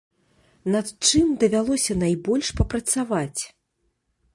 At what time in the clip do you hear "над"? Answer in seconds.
0.75-0.87